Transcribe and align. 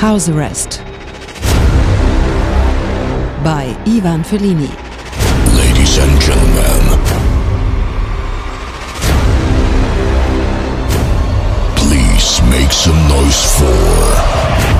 House 0.00 0.30
Arrest 0.30 0.78
by 3.44 3.76
Ivan 3.86 4.22
Fellini. 4.22 4.70
Ladies 5.58 5.98
and 5.98 6.18
gentlemen, 6.22 6.82
please 11.76 12.40
make 12.48 12.72
some 12.72 12.96
noise 13.08 13.58
for. 13.58 14.79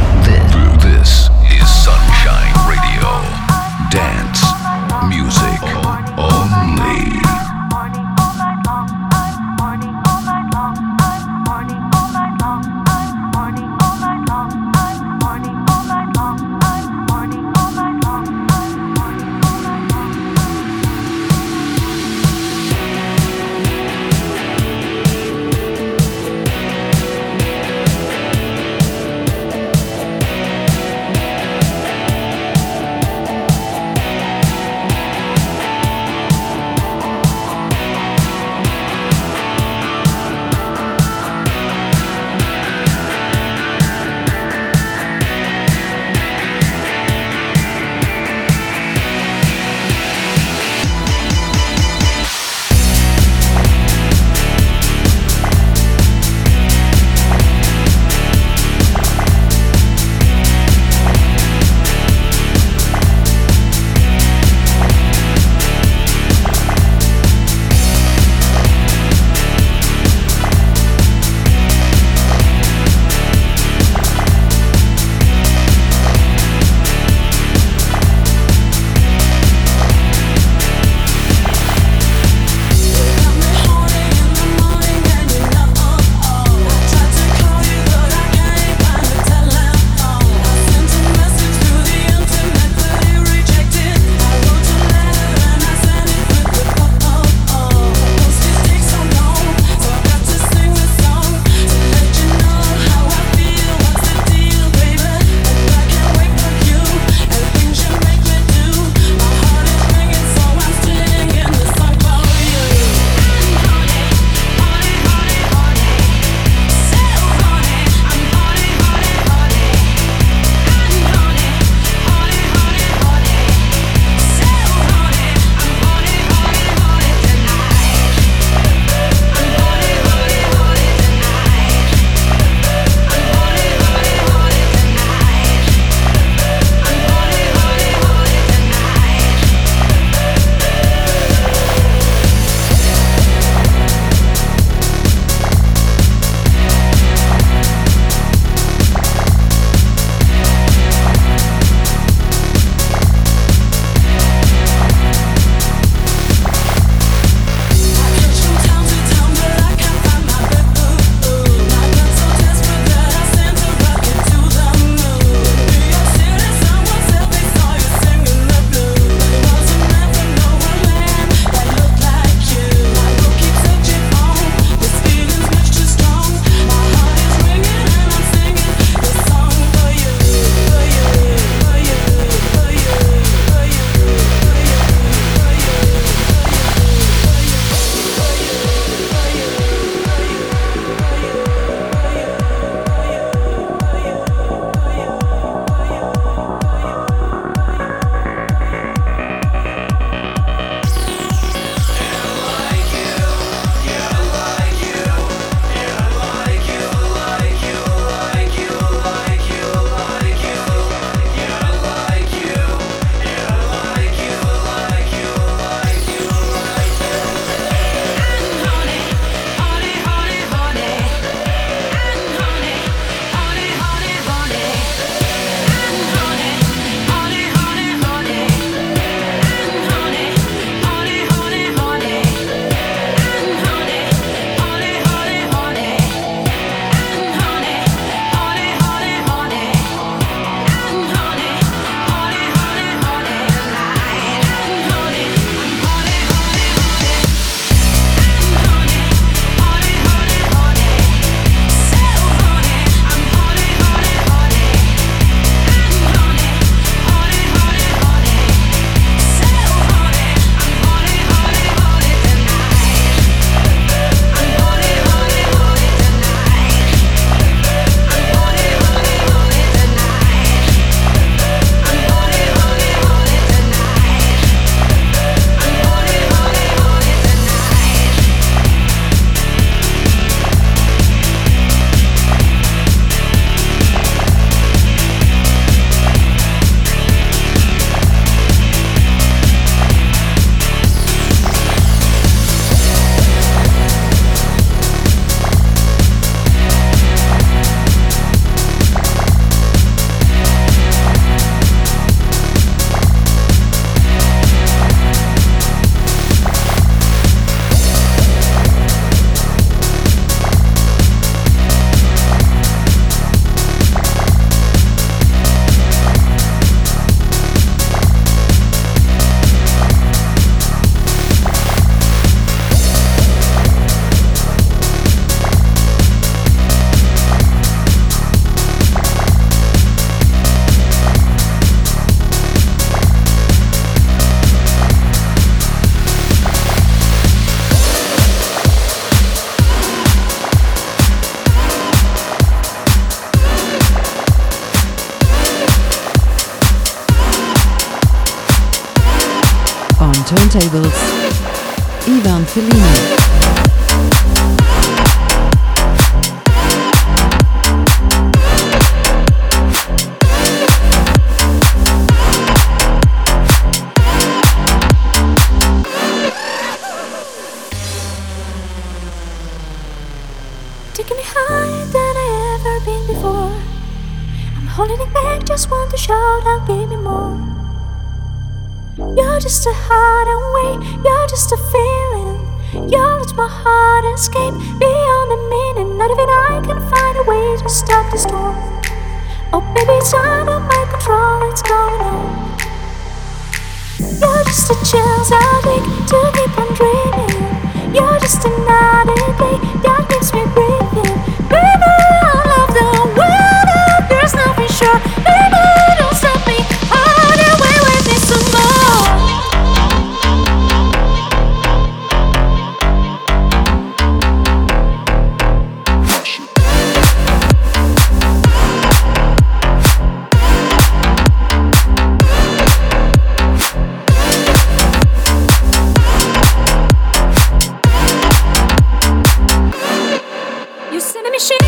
Sending 431.00 431.32
me 431.32 431.38
shivers 431.38 431.59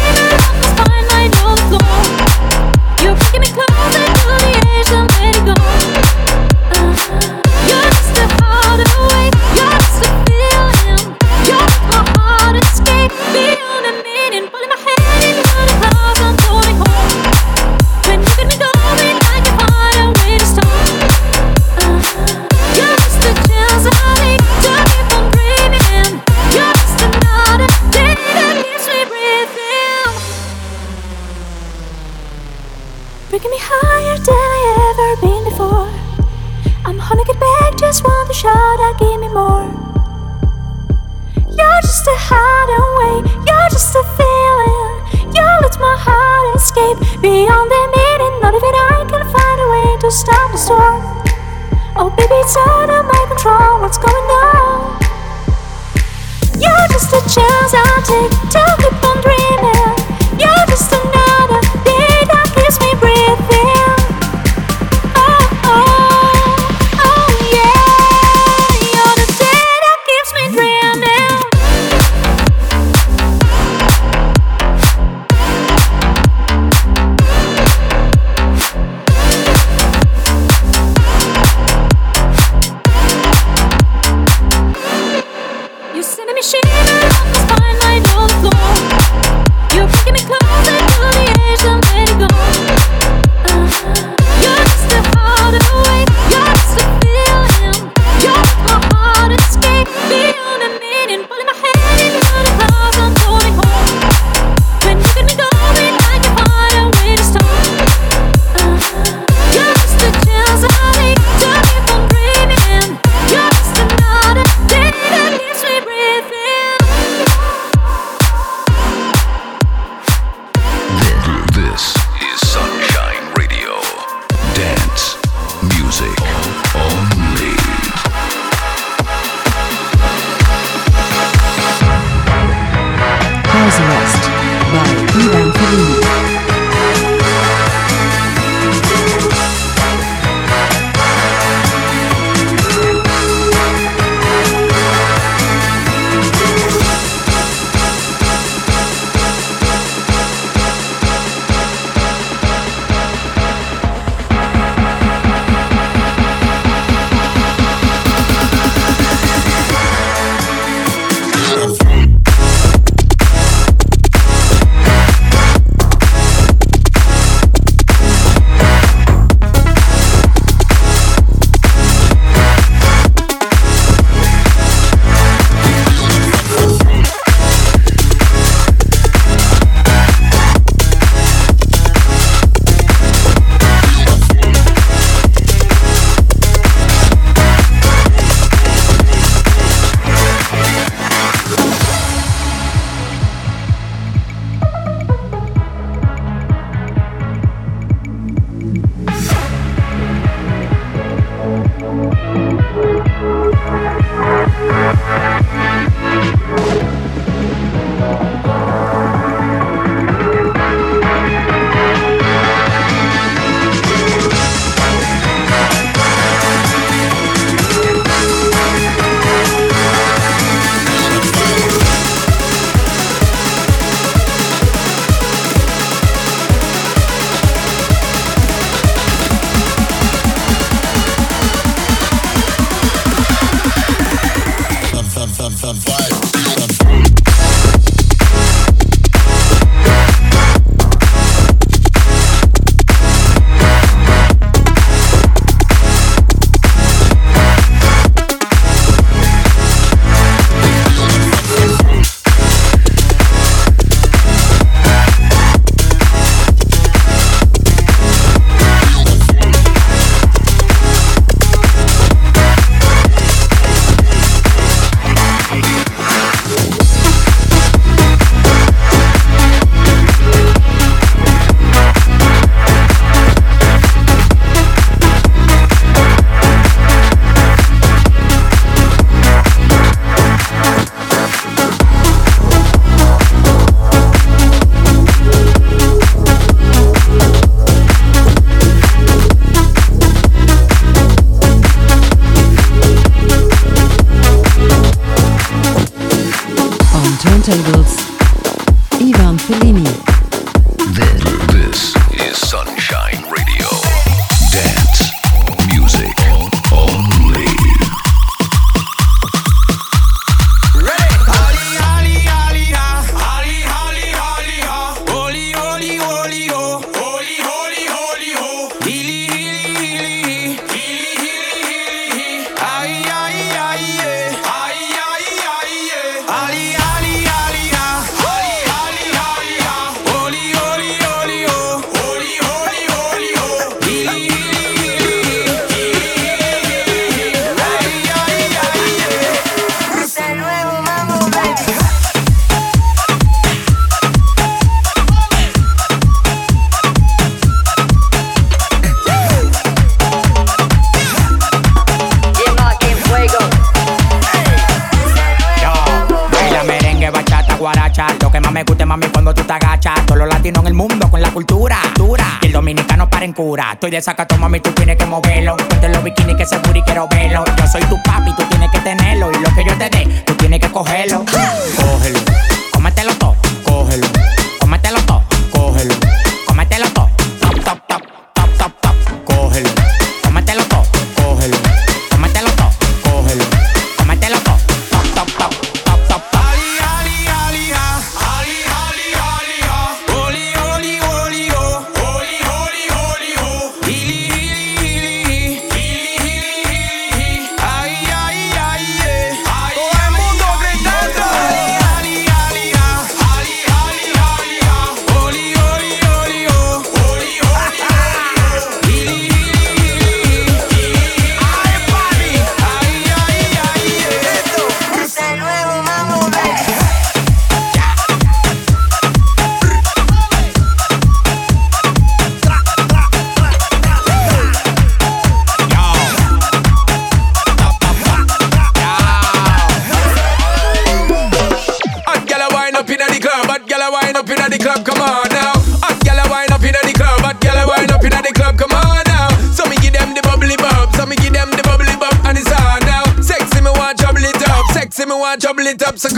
de 363.92 364.02
saca 364.02 364.26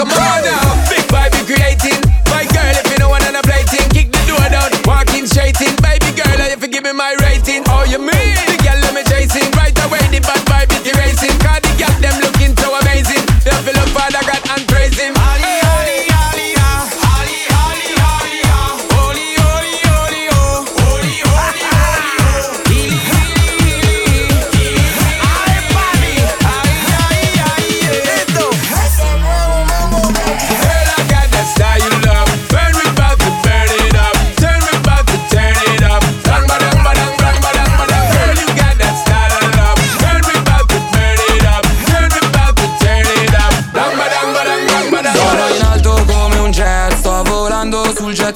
Come 0.05 0.13
on 0.19 0.45
now, 0.45 0.87
big 0.91 1.01
vibe, 1.09 1.33
be 1.33 1.55
creative. 1.55 1.94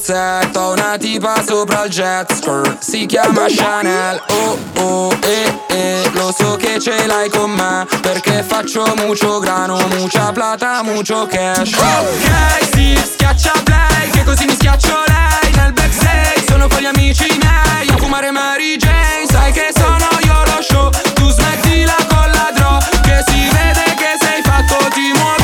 pezzetto 0.09 0.71
Una 0.71 0.97
tipa 0.99 1.43
sopra 1.47 1.85
il 1.85 1.91
jet 1.91 2.79
Si 2.81 3.05
chiama 3.07 3.47
Chanel. 3.49 4.23
Oh 4.29 4.59
oh 4.79 5.19
eh 5.21 5.59
eh. 5.69 6.11
Lo 6.13 6.33
so 6.37 6.57
che 6.57 6.79
ce 6.81 7.07
l'hai 7.07 7.29
con 7.29 7.51
me 7.51 7.87
Perché 8.01 8.43
faccio 8.43 8.95
mucho 8.97 9.39
grano 9.39 9.77
Mucha 9.89 10.33
plata, 10.33 10.83
mucho 10.83 11.27
cash. 11.27 11.73
Ok, 11.75 12.69
si 12.73 12.97
schiaccia 12.97 13.53
play 13.65 14.11
Che 14.11 14.25
così 14.25 14.47
mi 14.47 14.55
schiaccio 14.55 14.95
lei. 15.07 15.53
Nel 15.55 15.73
backstage 15.73 16.45
sono 16.49 16.69
con 16.69 16.81
gli 16.81 16.87
amici 16.87 17.27
miei. 17.39 17.89
A 17.89 17.97
fumare 17.99 18.31
Mary 18.31 18.77
Jane 18.77 19.27
Sai 19.29 19.53
che 19.53 19.69
sono 19.75 20.09
io 20.23 20.43
lo 20.45 20.63
show. 20.63 20.91
Tu 21.15 21.29
smettila 21.29 21.97
con 22.09 22.31
la 22.31 22.51
dro 22.55 22.79
Che 23.03 23.25
si 23.27 23.49
vede 23.51 23.95
che 23.97 24.17
sei 24.19 24.43
fatto 24.43 24.89
di 24.95 25.13
muovere 25.15 25.38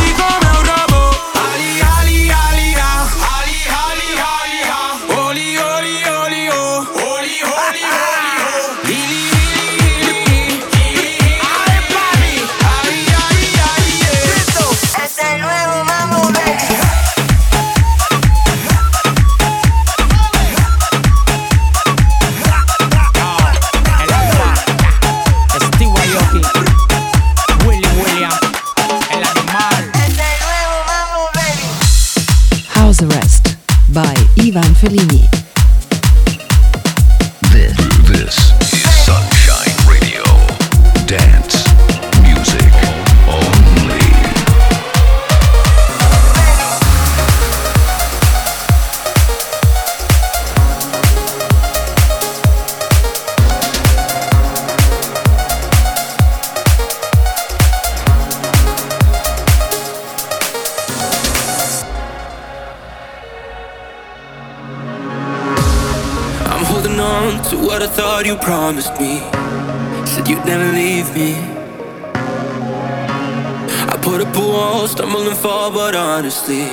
before, 75.45 75.71
but 75.71 75.95
honestly, 75.95 76.65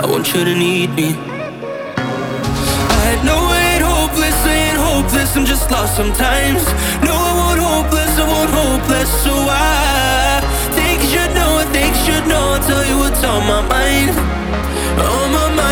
I 0.00 0.06
want 0.08 0.32
you 0.32 0.46
to 0.46 0.54
need 0.54 0.94
me. 0.94 1.12
I 3.04 3.10
know 3.22 3.36
I 3.36 3.74
ain't 3.74 3.84
hopeless, 3.84 4.38
I 4.46 4.54
ain't 4.68 4.80
hopeless, 4.80 5.36
I'm 5.36 5.44
just 5.44 5.70
lost 5.70 5.94
sometimes. 5.94 6.64
No, 7.04 7.12
I 7.12 7.32
won't 7.40 7.60
hopeless, 7.60 8.12
I 8.18 8.24
won't 8.32 8.48
hopeless, 8.48 9.10
so 9.22 9.34
I 9.34 10.40
think 10.72 11.02
you 11.02 11.20
should 11.20 11.34
know, 11.34 11.60
I 11.60 11.66
think 11.76 11.92
you 11.96 12.14
should 12.14 12.26
know, 12.26 12.56
I'll 12.56 12.64
tell 12.64 12.82
you 12.88 12.96
what's 12.96 13.22
on 13.22 13.42
my 13.44 13.60
mind. 13.68 14.16
On 14.96 15.32
my 15.32 15.54
mind. 15.54 15.65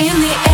in 0.00 0.18
the 0.18 0.28
air. 0.28 0.49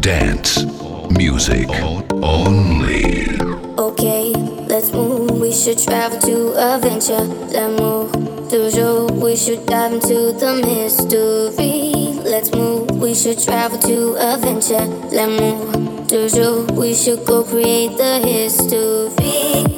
dance, 0.00 0.64
music 1.10 1.68
only. 2.22 3.26
Okay, 3.78 4.32
let's 4.68 4.92
move. 4.92 5.30
We 5.40 5.52
should 5.52 5.78
travel 5.78 6.20
to 6.20 6.54
adventure. 6.56 7.24
L'amour 7.52 8.08
toujours. 8.48 9.10
We 9.10 9.36
should 9.36 9.66
dive 9.66 9.94
into 9.94 10.32
the 10.32 10.54
mystery. 10.64 12.14
Let's 12.22 12.52
move. 12.52 12.90
We 12.92 13.14
should 13.14 13.38
travel 13.38 13.78
to 13.80 14.16
adventure. 14.16 14.86
L'amour 15.10 16.06
toujours. 16.06 16.70
We 16.76 16.94
should 16.94 17.24
go 17.24 17.42
create 17.42 17.96
the 17.96 18.20
history. 18.20 19.73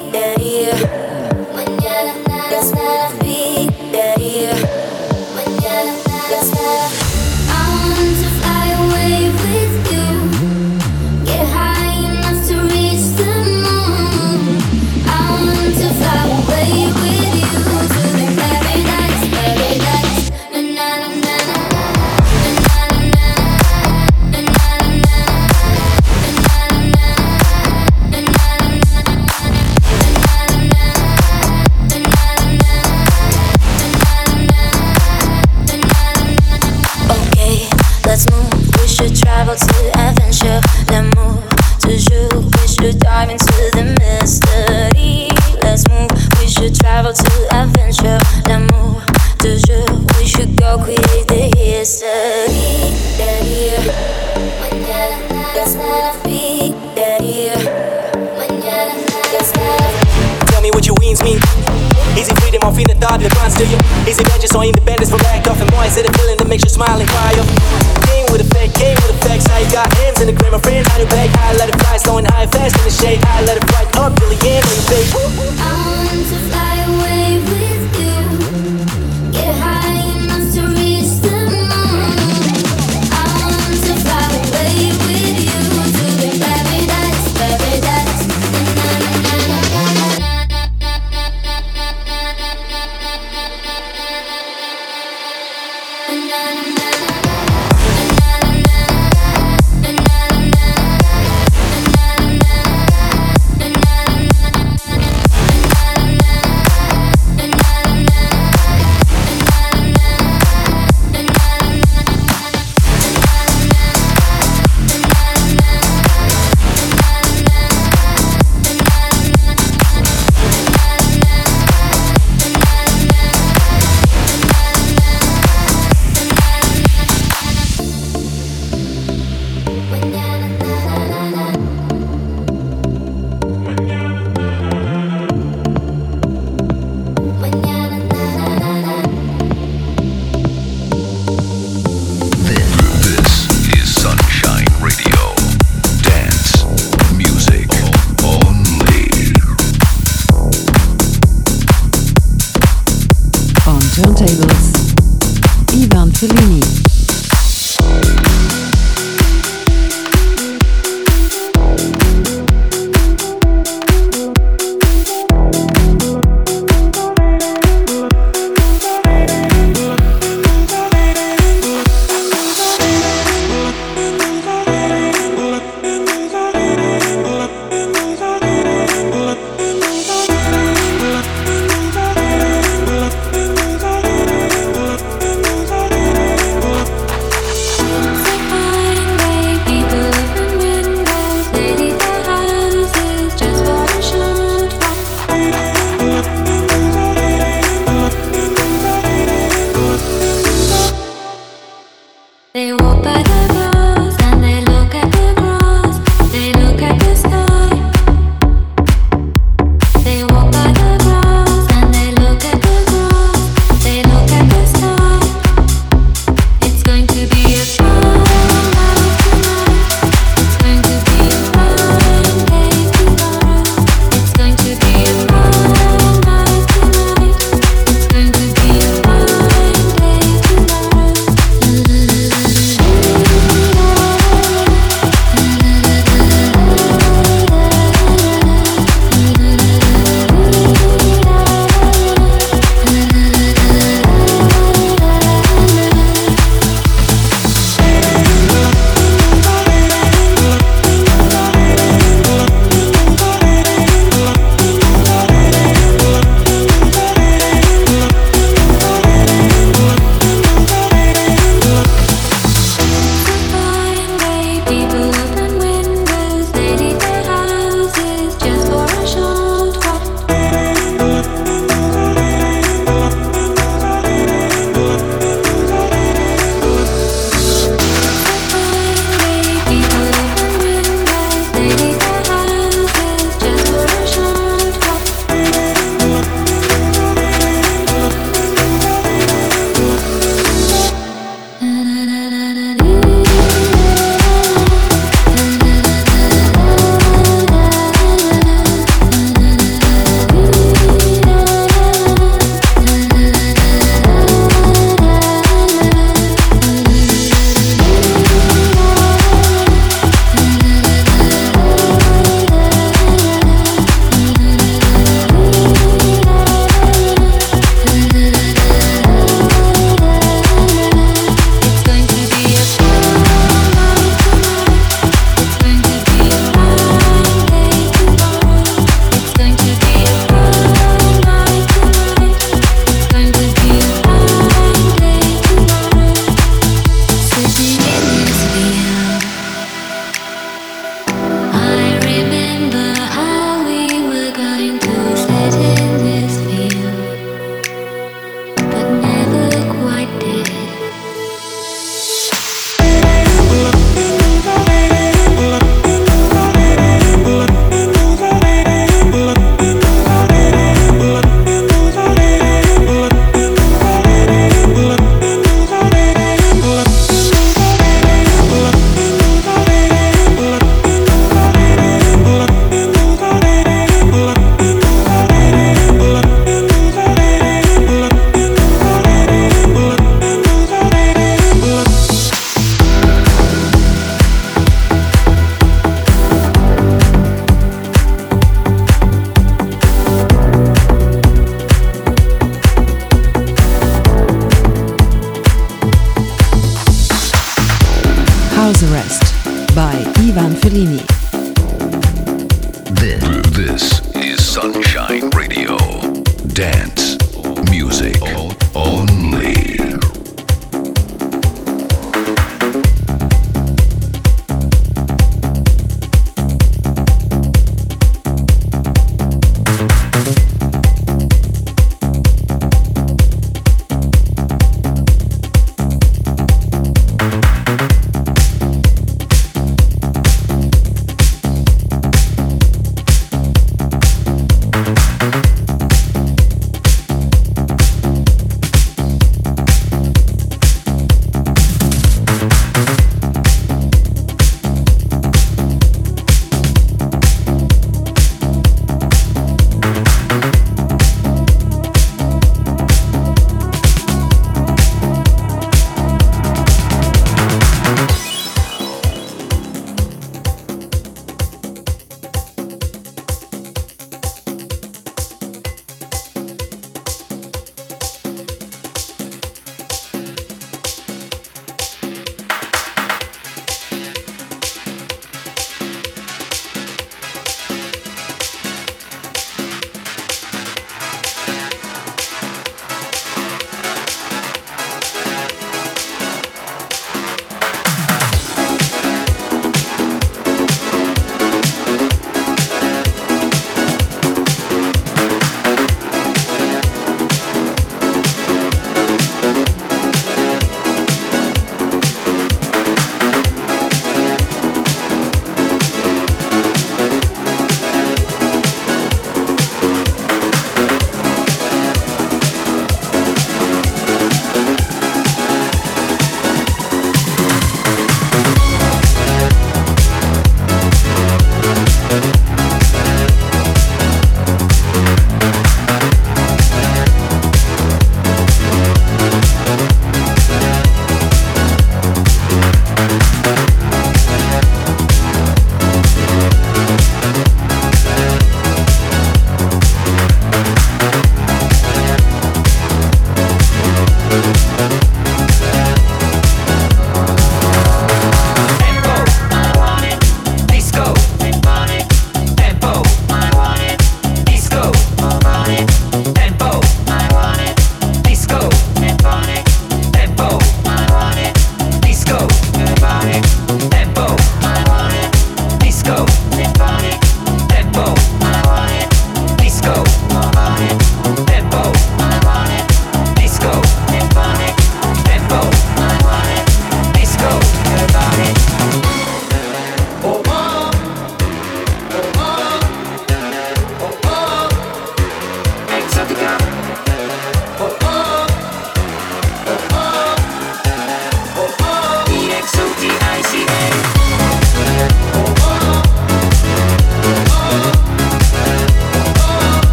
Back, 71.05 71.29
I 71.37 71.53
let 71.57 71.69
it 71.69 71.75
fly, 71.75 71.97
slowing 71.97 72.25
high, 72.25 72.47
fast 72.47 72.75
in 72.75 72.83
the 72.83 72.89
shade. 72.89 73.19
I 73.23 73.43
let 73.45 73.57
it 73.57 73.71
right 73.71 73.97
up, 73.97 74.19
Billy, 74.19 74.35
yeah. 74.43 75.76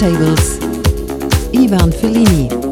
Turntables, 0.00 0.58
Ivan 1.52 1.92
Fellini. 1.92 2.69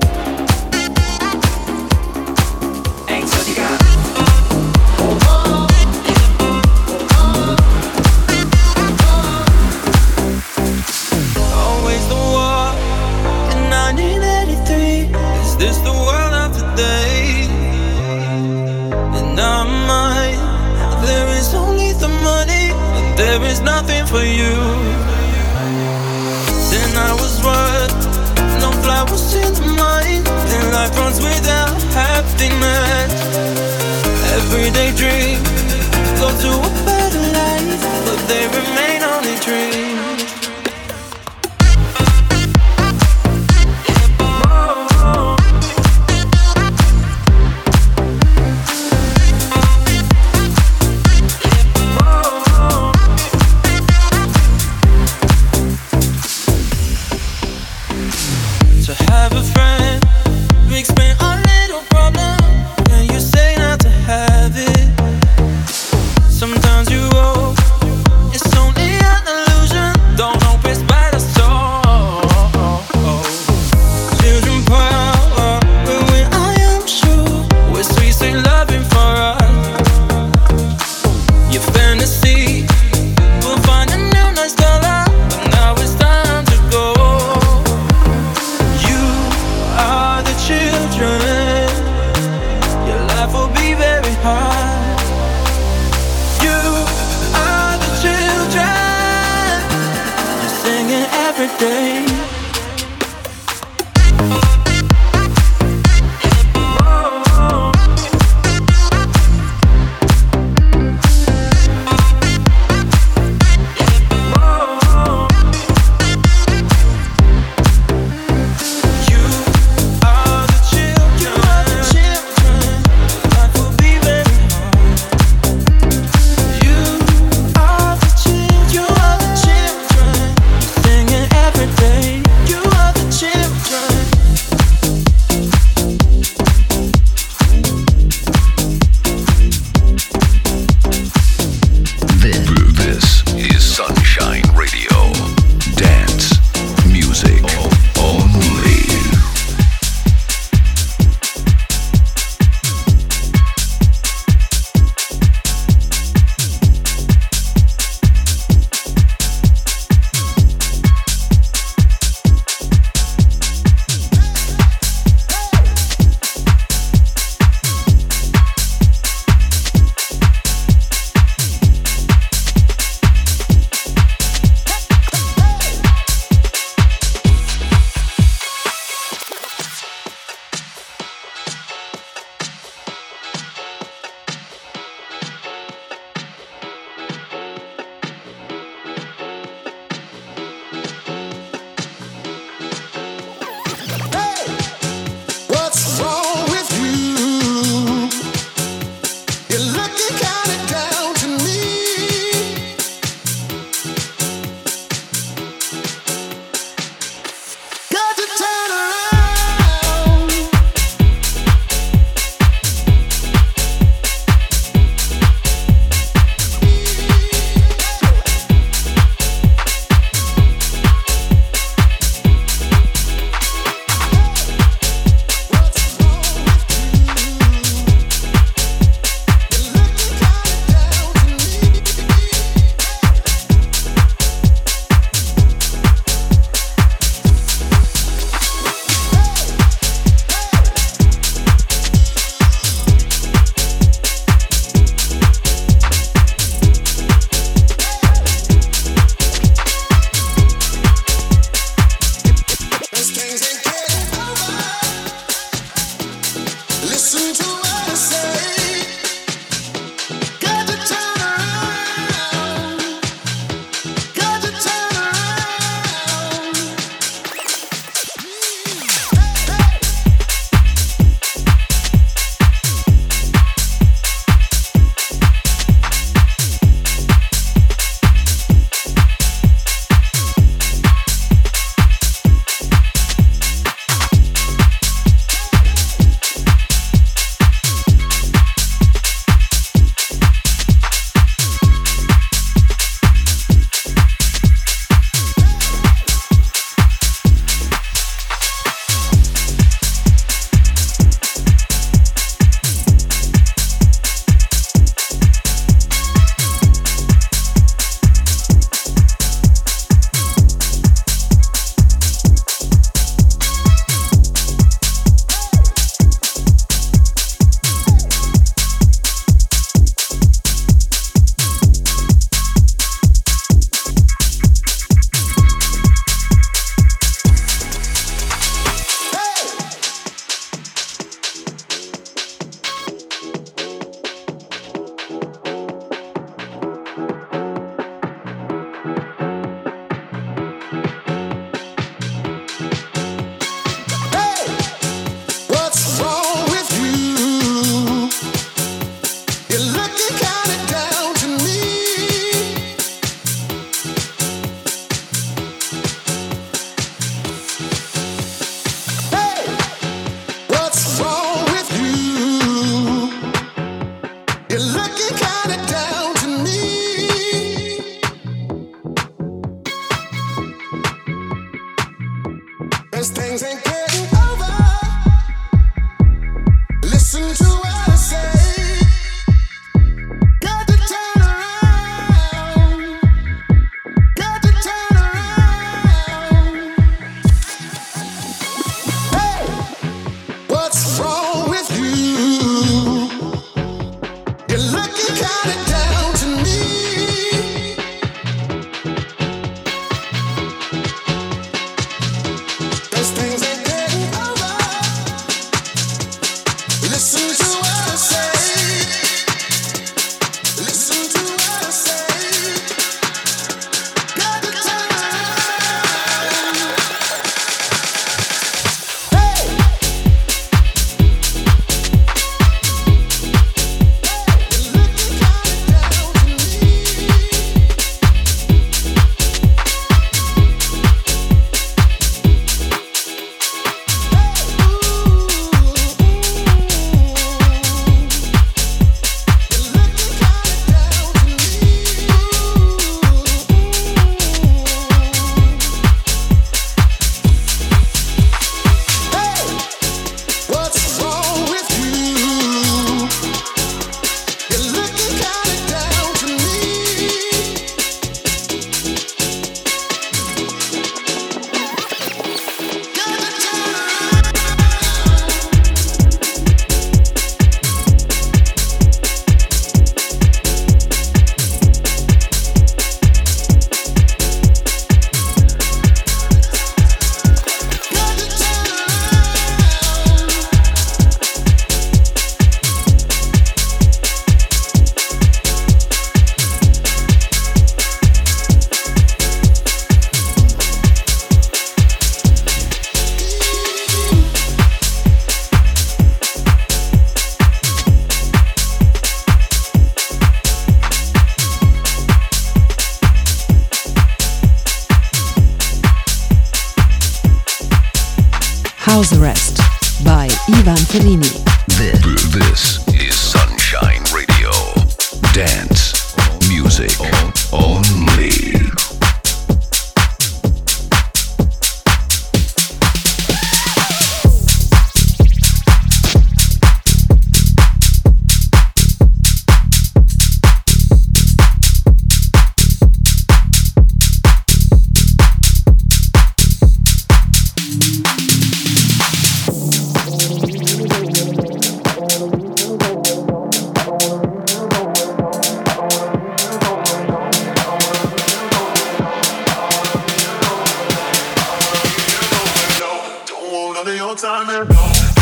I 554.10 554.14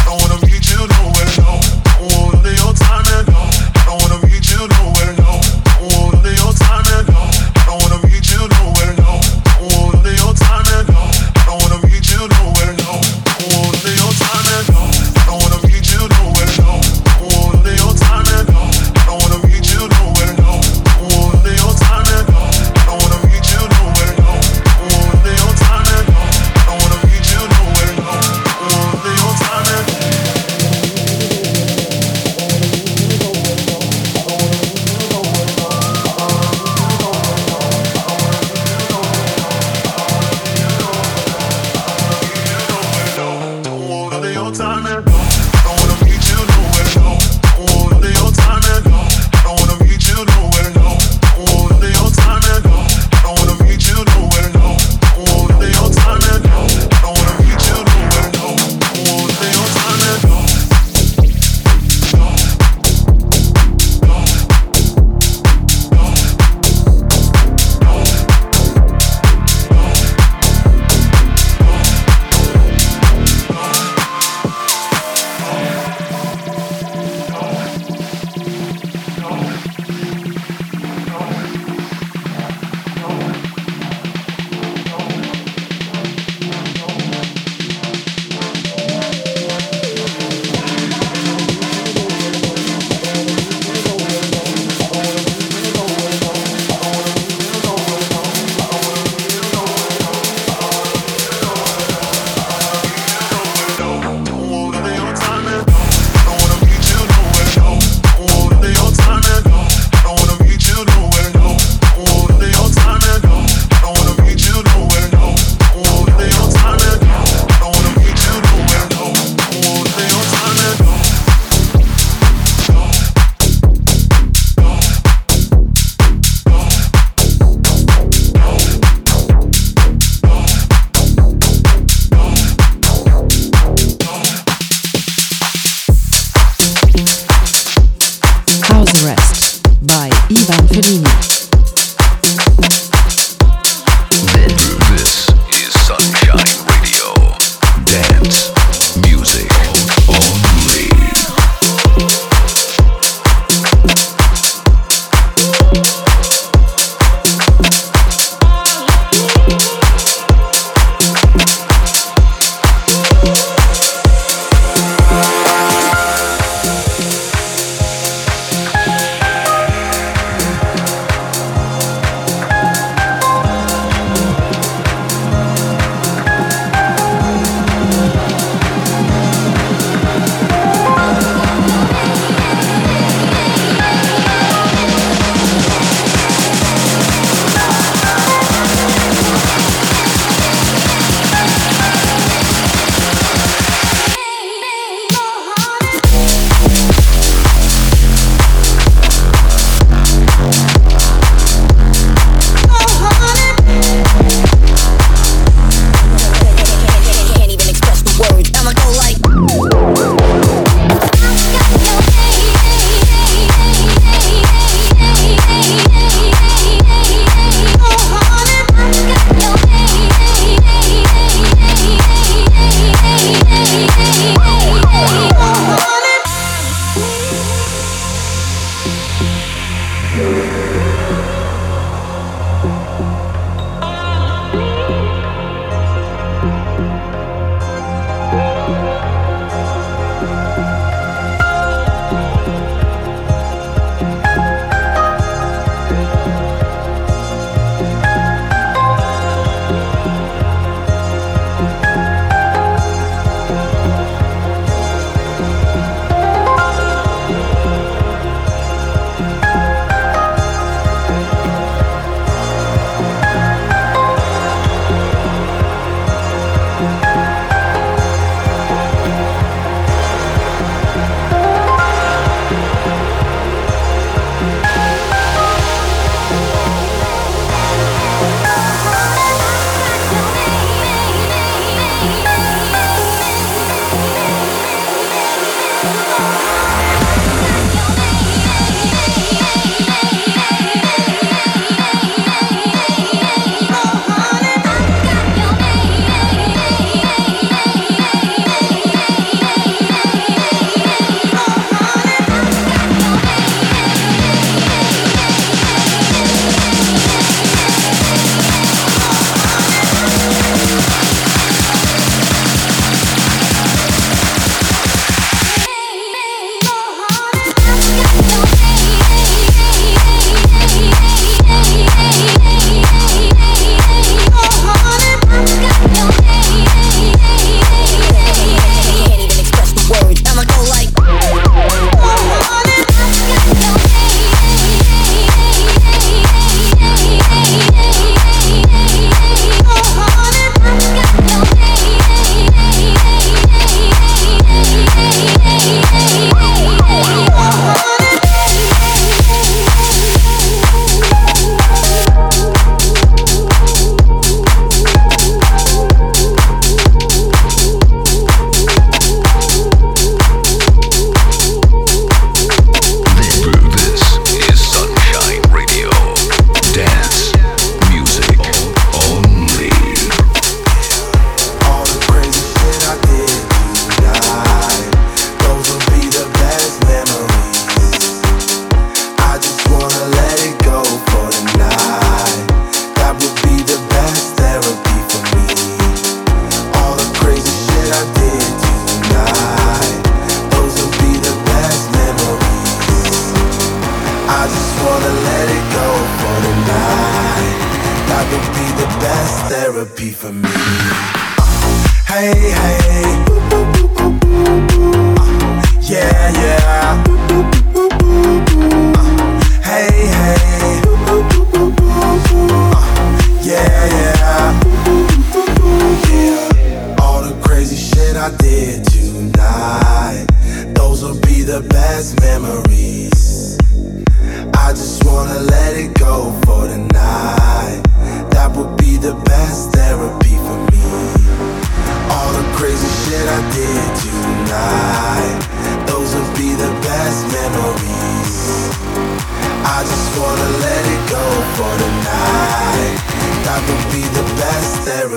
don't 0.04 0.22
wanna 0.22 0.46
meet 0.46 0.70
you 0.70 0.78
nowhere, 0.78 1.26
no. 1.38 1.58
I 1.58 1.98
don't 1.98 2.12
want 2.14 2.34
none 2.34 2.46
of 2.46 2.56
your 2.56 2.72
time 2.72 3.04
and 3.18 3.26
no. 3.26 3.34
I 3.34 3.82
don't 3.84 4.00
wanna 4.00 4.26
meet 4.28 4.48
you 4.48 4.62
nowhere, 4.68 5.12
no. 5.18 5.25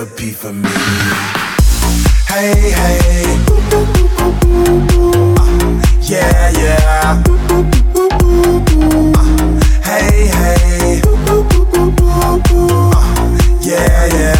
therapy 0.00 0.30
for 0.30 0.52
me. 0.52 0.68
Hey, 2.26 2.70
hey. 2.70 3.36
Uh, 5.36 5.80
yeah, 6.00 6.50
yeah. 6.52 7.22
Uh, 7.50 7.64
hey, 9.84 10.26
hey. 10.28 11.02
Uh, 12.12 12.38
yeah, 13.60 14.06
yeah. 14.06 14.39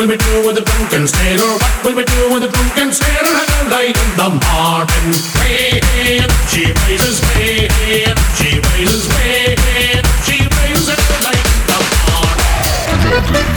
will 0.00 0.08
we 0.08 0.16
do 0.16 0.46
with 0.46 0.56
the 0.56 0.62
drunken 0.62 1.06
sailor? 1.06 1.58
What 1.84 1.92
will 1.92 1.96
we 1.96 2.04
do 2.04 2.32
with 2.32 2.42
the 2.42 2.48
drunken 2.48 2.90
sailor? 2.90 3.36
And 3.36 3.52
a 3.52 3.68
light 3.68 3.92
in 3.92 4.10
the 4.16 4.28
morning. 4.48 5.12
Way, 5.36 5.76
hey, 5.92 6.24
she 6.48 6.72
raises, 6.88 7.20
way, 7.36 7.68
hey, 7.68 8.08
she 8.32 8.64
raises, 8.64 9.04
way, 9.12 9.60
hey, 9.60 10.00
she 10.24 10.40
raises 10.56 10.88
a 10.88 10.96
light 11.20 11.44
in 11.52 11.60
the 11.68 11.78
morning. 12.08 12.48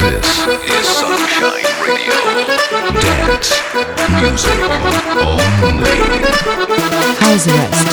This 0.04 0.68
is 0.68 0.84
Sunshine 0.84 1.64
Radio. 1.80 2.20
Dance, 3.00 3.56
music, 4.20 4.60
only. 5.24 5.96
How's 7.24 7.46
the 7.46 7.54
rest? 7.54 7.93